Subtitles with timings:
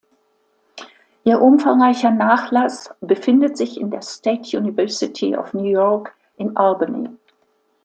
[1.25, 7.07] Ihr umfangreicher Nachlass befindet sich in der State University of New York in Albany.